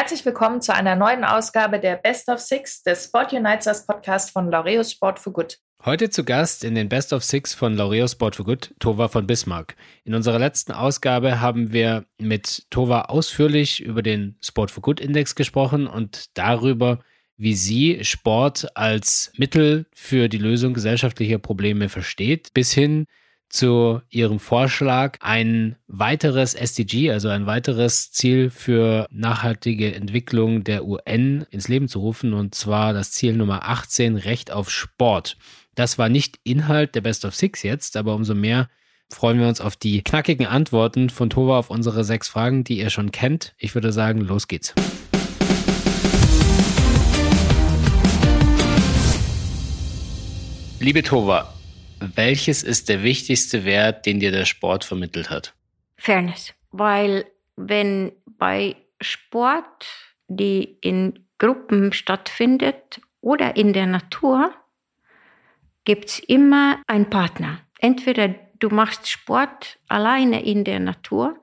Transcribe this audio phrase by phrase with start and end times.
[0.00, 4.48] Herzlich willkommen zu einer neuen Ausgabe der Best of Six des Sport Unites Podcast von
[4.48, 5.58] Laureus Sport for Good.
[5.84, 9.26] Heute zu Gast in den Best of Six von Laureus Sport for Good, Tova von
[9.26, 9.74] Bismarck.
[10.04, 15.34] In unserer letzten Ausgabe haben wir mit Tova ausführlich über den Sport for Good Index
[15.34, 17.00] gesprochen und darüber,
[17.36, 23.06] wie sie Sport als Mittel für die Lösung gesellschaftlicher Probleme versteht, bis hin
[23.48, 31.46] zu ihrem Vorschlag, ein weiteres SDG, also ein weiteres Ziel für nachhaltige Entwicklung der UN
[31.50, 35.36] ins Leben zu rufen, und zwar das Ziel Nummer 18, Recht auf Sport.
[35.74, 38.68] Das war nicht Inhalt der Best of Six jetzt, aber umso mehr
[39.10, 42.90] freuen wir uns auf die knackigen Antworten von Tova auf unsere sechs Fragen, die ihr
[42.90, 43.54] schon kennt.
[43.58, 44.74] Ich würde sagen, los geht's.
[50.80, 51.57] Liebe Tova,
[52.00, 55.54] welches ist der wichtigste Wert, den dir der Sport vermittelt hat?
[55.96, 56.54] Fairness.
[56.70, 59.86] Weil wenn bei Sport,
[60.28, 64.52] die in Gruppen stattfindet oder in der Natur,
[65.84, 67.60] gibt es immer einen Partner.
[67.78, 68.28] Entweder
[68.58, 71.40] du machst Sport alleine in der Natur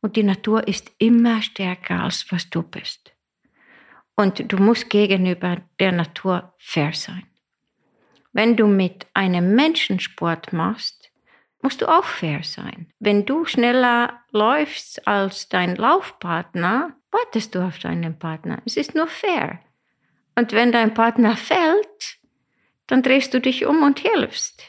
[0.00, 3.12] und die Natur ist immer stärker als was du bist.
[4.14, 7.24] Und du musst gegenüber der Natur fair sein.
[8.38, 11.10] Wenn du mit einem Menschen Sport machst,
[11.60, 12.86] musst du auch fair sein.
[13.00, 18.62] Wenn du schneller läufst als dein Laufpartner, wartest du auf deinen Partner.
[18.64, 19.58] Es ist nur fair.
[20.36, 22.18] Und wenn dein Partner fällt,
[22.86, 24.62] dann drehst du dich um und hilfst.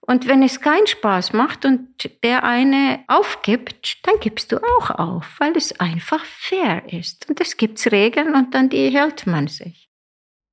[0.00, 5.36] Und wenn es keinen Spaß macht und der eine aufgibt, dann gibst du auch auf,
[5.38, 7.28] weil es einfach fair ist.
[7.30, 9.89] Und es gibt Regeln und an die hält man sich.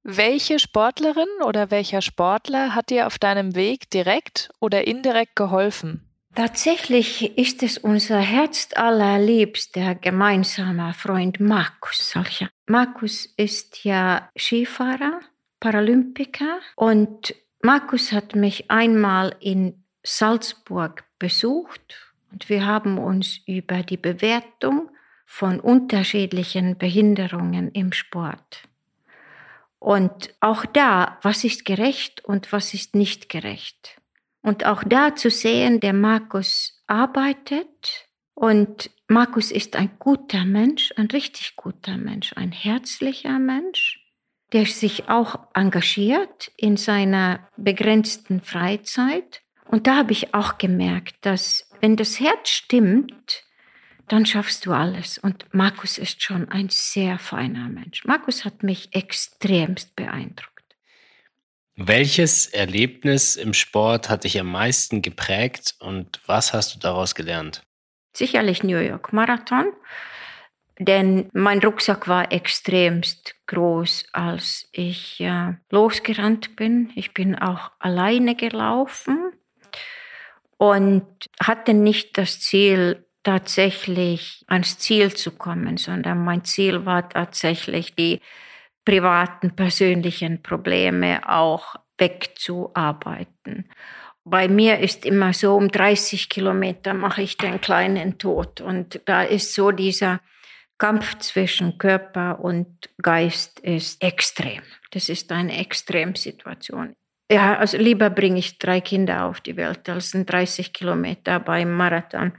[0.09, 6.07] Welche Sportlerin oder welcher Sportler hat dir auf deinem Weg direkt oder indirekt geholfen?
[6.33, 12.15] Tatsächlich ist es unser herzallerliebster gemeinsamer Freund Markus.
[12.67, 15.19] Markus ist ja Skifahrer,
[15.59, 23.97] Paralympiker und Markus hat mich einmal in Salzburg besucht und wir haben uns über die
[23.97, 24.89] Bewertung
[25.25, 28.69] von unterschiedlichen Behinderungen im Sport
[29.79, 34.01] und auch da, was ist gerecht und was ist nicht gerecht.
[34.41, 41.07] Und auch da zu sehen, der Markus arbeitet und Markus ist ein guter Mensch, ein
[41.07, 43.99] richtig guter Mensch, ein herzlicher Mensch,
[44.53, 49.41] der sich auch engagiert in seiner begrenzten Freizeit.
[49.65, 53.43] Und da habe ich auch gemerkt, dass wenn das Herz stimmt,
[54.07, 55.17] dann schaffst du alles.
[55.17, 58.05] Und Markus ist schon ein sehr feiner Mensch.
[58.05, 60.57] Markus hat mich extremst beeindruckt.
[61.75, 67.61] Welches Erlebnis im Sport hat dich am meisten geprägt und was hast du daraus gelernt?
[68.15, 69.71] Sicherlich New York Marathon,
[70.79, 76.91] denn mein Rucksack war extremst groß, als ich äh, losgerannt bin.
[76.95, 79.33] Ich bin auch alleine gelaufen
[80.57, 81.05] und
[81.39, 88.21] hatte nicht das Ziel, tatsächlich ans Ziel zu kommen, sondern mein Ziel war tatsächlich die
[88.85, 93.69] privaten, persönlichen Probleme auch wegzuarbeiten.
[94.23, 98.61] Bei mir ist immer so, um 30 Kilometer mache ich den kleinen Tod.
[98.61, 100.21] Und da ist so dieser
[100.77, 104.61] Kampf zwischen Körper und Geist ist extrem.
[104.91, 106.93] Das ist eine Extremsituation.
[107.29, 112.31] Ja, also lieber bringe ich drei Kinder auf die Welt als 30 Kilometer beim Marathon.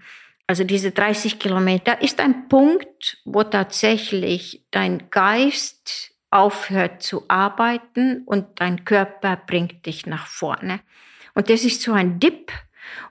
[0.48, 8.46] Also diese 30 Kilometer ist ein Punkt, wo tatsächlich dein Geist aufhört zu arbeiten und
[8.60, 10.80] dein Körper bringt dich nach vorne.
[11.34, 12.50] Und das ist so ein Dip,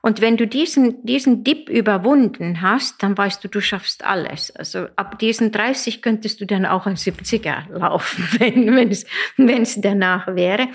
[0.02, 4.52] und wenn du diesen, diesen Dip überwunden hast, dann weißt du, du schaffst alles.
[4.56, 9.06] Also ab diesen 30 könntest du dann auch ein 70er laufen, wenn, es,
[9.38, 10.68] wenn es danach wäre.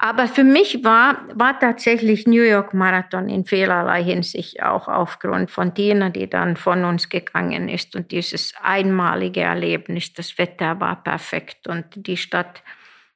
[0.00, 5.74] Aber für mich war, war tatsächlich New York Marathon in vielerlei Hinsicht auch aufgrund von
[5.74, 10.12] Tina, die dann von uns gegangen ist und dieses einmalige Erlebnis.
[10.12, 12.62] Das Wetter war perfekt und die Stadt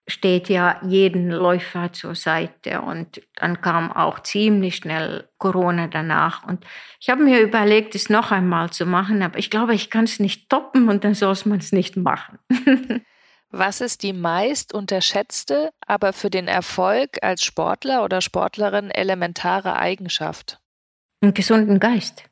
[0.09, 6.67] steht ja jeden Läufer zur Seite und dann kam auch ziemlich schnell Corona danach und
[7.01, 10.19] ich habe mir überlegt, es noch einmal zu machen, aber ich glaube, ich kann es
[10.19, 12.41] nicht toppen und dann soll man es nicht machen.
[13.53, 20.59] Was ist die meist unterschätzte, aber für den Erfolg als Sportler oder Sportlerin elementare Eigenschaft?
[21.21, 22.25] Einen gesunden Geist.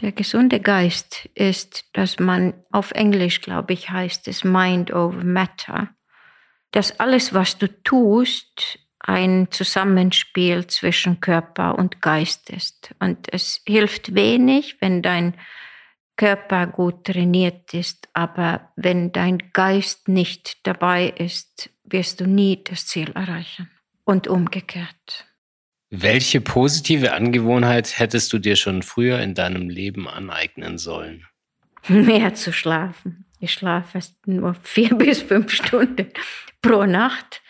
[0.00, 5.88] Der gesunde Geist ist, dass man auf Englisch, glaube ich, heißt es Mind over Matter
[6.72, 12.94] dass alles, was du tust, ein Zusammenspiel zwischen Körper und Geist ist.
[12.98, 15.34] Und es hilft wenig, wenn dein
[16.18, 22.86] Körper gut trainiert ist, aber wenn dein Geist nicht dabei ist, wirst du nie das
[22.86, 23.70] Ziel erreichen.
[24.04, 25.26] Und umgekehrt.
[25.90, 31.24] Welche positive Angewohnheit hättest du dir schon früher in deinem Leben aneignen sollen?
[31.88, 33.24] Mehr zu schlafen.
[33.38, 36.08] Ich schlafe nur vier bis fünf Stunden
[36.60, 37.42] pro Nacht.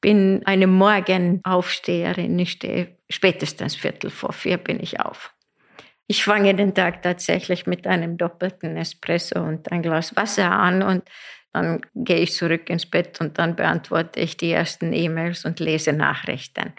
[0.00, 2.38] Bin eine Morgenaufsteherin.
[2.38, 5.35] Ich stehe spätestens Viertel vor vier bin ich auf.
[6.08, 11.02] Ich fange den Tag tatsächlich mit einem doppelten Espresso und ein Glas Wasser an und
[11.52, 15.92] dann gehe ich zurück ins Bett und dann beantworte ich die ersten E-Mails und lese
[15.92, 16.74] Nachrichten.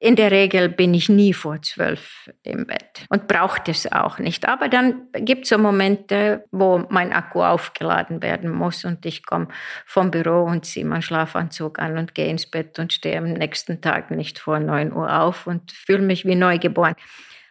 [0.00, 4.46] In der Regel bin ich nie vor zwölf im Bett und brauche das auch nicht.
[4.48, 9.48] Aber dann gibt es so Momente, wo mein Akku aufgeladen werden muss und ich komme
[9.86, 13.80] vom Büro und ziehe meinen Schlafanzug an und gehe ins Bett und stehe am nächsten
[13.80, 16.96] Tag nicht vor neun Uhr auf und fühle mich wie neugeboren.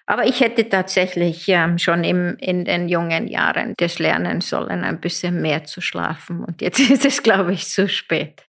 [0.05, 4.99] Aber ich hätte tatsächlich ähm, schon im, in den jungen Jahren das lernen sollen, ein
[4.99, 6.43] bisschen mehr zu schlafen.
[6.43, 8.45] Und jetzt ist es, glaube ich, zu spät.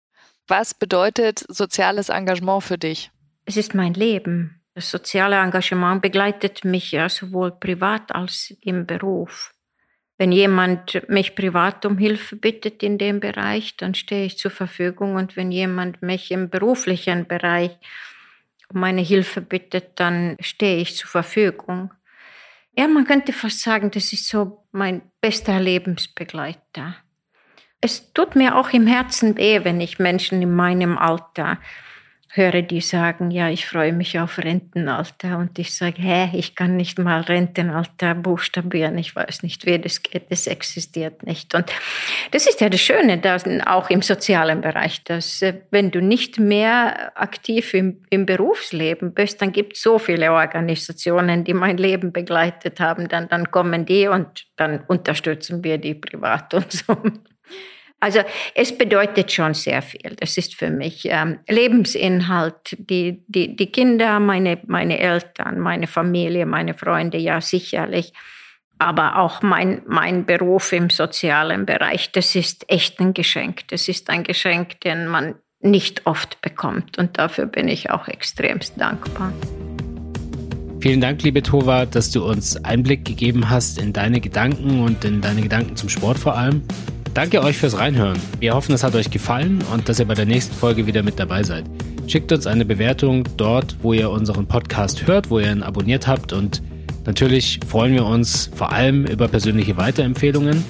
[0.49, 3.11] Was bedeutet soziales Engagement für dich?
[3.47, 4.61] Es ist mein Leben.
[4.75, 9.53] Das soziale Engagement begleitet mich ja sowohl privat als im Beruf.
[10.19, 15.15] Wenn jemand mich privat um Hilfe bittet in dem Bereich, dann stehe ich zur Verfügung.
[15.15, 17.77] Und wenn jemand mich im beruflichen Bereich
[18.75, 21.93] meine Hilfe bittet, dann stehe ich zur Verfügung.
[22.76, 26.97] Ja, man könnte fast sagen, das ist so mein bester Lebensbegleiter.
[27.81, 31.59] Es tut mir auch im Herzen weh, wenn ich Menschen in meinem Alter
[32.37, 35.39] höre, die sagen, ja, ich freue mich auf Rentenalter.
[35.39, 38.99] Und ich sage, hä, ich kann nicht mal Rentenalter buchstabieren.
[38.99, 40.27] Ich weiß nicht, wie das geht.
[40.31, 41.55] Es existiert nicht.
[41.55, 41.73] Und
[42.33, 46.41] das ist ja das Schöne, dass auch im sozialen Bereich, dass äh, wenn du nicht
[46.41, 52.13] mehr aktiv im, im Berufsleben bist, dann gibt es so viele Organisationen, die mein Leben
[52.13, 53.09] begleitet haben.
[53.09, 56.97] Dann, dann kommen die und dann unterstützen wir die privat und so.
[58.05, 58.21] Also
[58.55, 60.15] es bedeutet schon sehr viel.
[60.21, 62.77] Das ist für mich ähm, Lebensinhalt.
[62.77, 68.12] Die, die, die Kinder, meine, meine Eltern, meine Familie, meine Freunde, ja sicherlich.
[68.79, 73.67] Aber auch mein, mein Beruf im sozialen Bereich, das ist echt ein Geschenk.
[73.69, 76.99] Das ist ein Geschenk, den man nicht oft bekommt.
[76.99, 79.33] Und dafür bin ich auch extremst dankbar.
[80.81, 85.23] Vielen Dank, liebe Tova, dass du uns Einblick gegeben hast in deine Gedanken und in
[85.23, 86.61] deine Gedanken zum Sport vor allem.
[87.14, 88.19] Danke euch fürs Reinhören.
[88.40, 91.20] Wir hoffen, es hat euch gefallen und dass ihr bei der nächsten Folge wieder mit
[91.20, 91.64] dabei seid.
[92.08, 96.32] Schickt uns eine Bewertung dort, wo ihr unseren Podcast hört, wo ihr ihn abonniert habt
[96.32, 96.61] und
[97.06, 100.64] natürlich freuen wir uns vor allem über persönliche Weiterempfehlungen.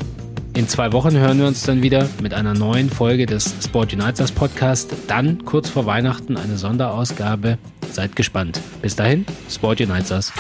[0.55, 4.31] In zwei Wochen hören wir uns dann wieder mit einer neuen Folge des Sport Uniteds
[4.31, 4.93] Podcast.
[5.09, 7.59] Dann kurz vor Weihnachten eine Sonderausgabe.
[7.91, 8.61] Seid gespannt.
[8.83, 10.33] Bis dahin, Sport Uniteds.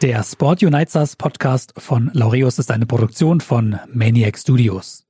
[0.00, 5.07] Der Sport Unites Podcast von Laureus ist eine Produktion von Maniac Studios.